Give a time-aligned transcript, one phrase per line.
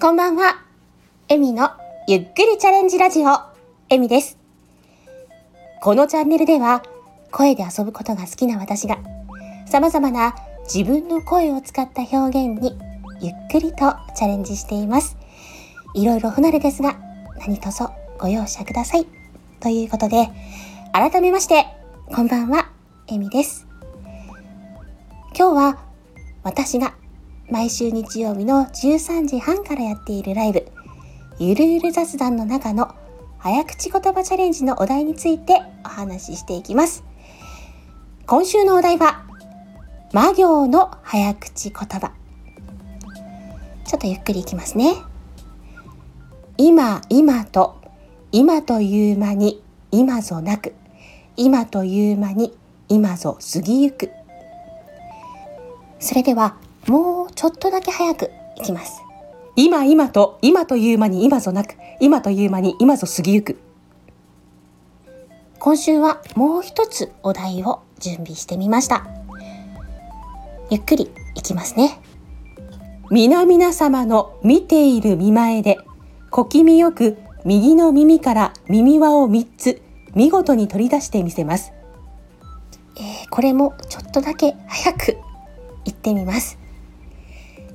[0.00, 0.62] こんばんは。
[1.28, 1.72] エミの
[2.08, 3.32] ゆっくりチャレンジラジオ、
[3.90, 4.38] エミです。
[5.82, 6.82] このチャンネルでは、
[7.30, 8.96] 声で遊ぶことが好きな私が、
[9.66, 12.16] 様々な自分の声を使った表
[12.46, 12.78] 現に
[13.20, 15.18] ゆっくりとチャレンジしています。
[15.92, 16.96] いろいろ不慣れですが、
[17.38, 17.84] 何卒
[18.18, 19.06] ご容赦ください。
[19.60, 20.30] ということで、
[20.94, 21.66] 改めまして、
[22.14, 22.70] こんばんは、
[23.08, 23.66] エミです。
[25.38, 25.78] 今日は
[26.42, 26.94] 私が
[27.50, 30.68] 毎週日曜日の13時半からやっているライブ、
[31.40, 32.94] ゆるゆる雑談の中の
[33.38, 37.02] 早口言葉チャレンジのお題についてお話ししていきます。
[38.26, 39.24] 今週のお題は、
[40.12, 42.12] 魔行の早口言葉。
[43.84, 44.94] ちょっとゆっくりいきますね。
[46.56, 47.80] 今、今と、
[48.30, 50.72] 今という間に、今ぞなく、
[51.36, 52.56] 今という間に、
[52.88, 54.12] 今ぞ過ぎゆく。
[55.98, 59.02] それでは、もうちょっとだけ早くいきます。
[59.56, 63.58] 今今と今という間に今ぞなく今という間に今ぞ過ぎゆく。
[65.58, 69.06] 今週はもう一つお題を準備してみました。
[70.70, 72.00] ゆっくりいきますね。
[73.10, 75.78] 皆々様の見ている見前で
[76.30, 79.82] 小気味よく右の耳から耳輪を3つ
[80.14, 81.72] 見事に取り出してみせます、
[82.96, 85.18] えー、これもちょっとだけ早く
[85.84, 86.59] 言ってみます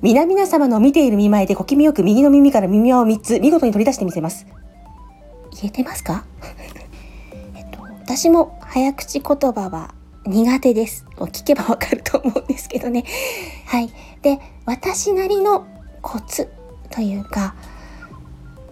[0.06, 4.46] 皆々様の見ている見舞いで小気味よく右の耳から耳輪を3つ見事に取り出してみせます。
[5.60, 6.26] 言えてますか？
[7.58, 9.96] えっと、私も早口言葉は
[10.28, 11.08] 苦手です。
[11.18, 13.04] 聞けばわかると思うんですけどね。
[13.66, 13.90] はい。
[14.22, 15.66] で、私なりの
[16.04, 16.50] コツ
[16.92, 17.56] というか、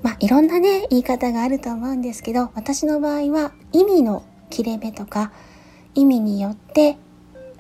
[0.04, 5.32] まあ、いろんなね、言い方があると思うんですけど、私の場合は意味の切れ目とか、
[5.96, 6.98] 意味によって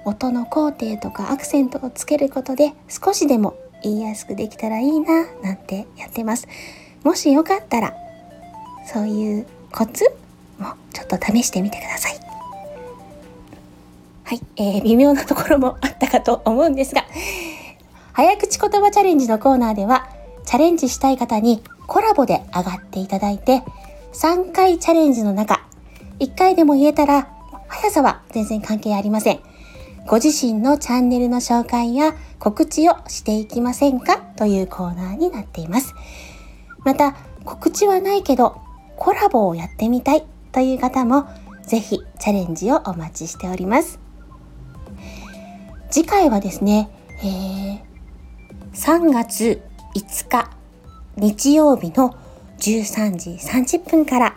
[0.05, 6.47] 音の工程とかアクセントをつけることで少しでも言いやすくできたらいいななんてやってます。
[7.03, 7.93] もしよかったら
[8.85, 10.05] そういうコツ
[10.57, 12.19] もちょっと試してみてください。
[14.23, 17.05] はい、えー、微妙なところもあったかと思うんですが
[18.13, 20.09] 早口言葉チャレンジのコーナーでは
[20.45, 23.63] チャレンジしたい方にコラボで上がっていただいて
[24.13, 25.65] 3回チャレンジの中
[26.19, 27.27] 1回でも言えたら
[27.67, 29.39] 速さは全然関係ありません。
[30.07, 34.17] ご自身のチャンネルの紹介や告知をしていきませんか？
[34.17, 35.95] というコーナーになっています。
[36.83, 37.15] また、
[37.45, 38.61] 告知はないけど、
[38.97, 41.27] コラボをやってみたいという方も、
[41.65, 43.99] ぜひチャレンジをお待ちしております。
[45.89, 46.89] 次回はですね、
[47.23, 47.81] えー、
[48.73, 49.61] 3月
[49.95, 50.49] 5日
[51.15, 52.15] 日曜日の
[52.57, 54.35] 13時30分から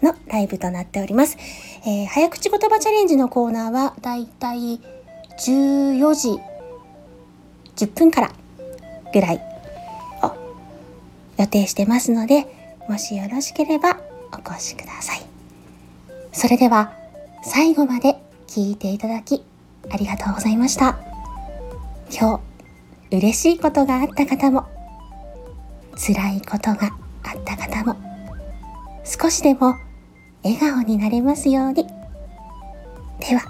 [0.00, 1.36] のライブとなっております。
[1.84, 4.80] えー、早口言葉チャレンジのコーナーはだいたい
[5.38, 6.40] 14時
[7.76, 8.32] 10分から
[9.12, 9.40] ぐらい
[10.22, 10.34] を
[11.38, 12.46] 予定してますので、
[12.88, 14.00] もしよろしければ
[14.32, 15.22] お越しください。
[16.32, 16.92] それでは
[17.44, 18.16] 最後まで
[18.46, 19.42] 聞いていただき
[19.90, 20.98] ありがとうございました。
[22.10, 22.40] 今
[23.10, 24.66] 日嬉しいことがあった方も
[25.96, 26.90] 辛いことが
[27.22, 27.96] あった方も
[29.04, 29.76] 少しでも
[30.42, 31.86] 笑顔になれますように。
[33.20, 33.42] では、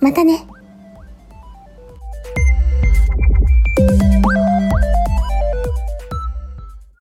[0.00, 0.46] またね。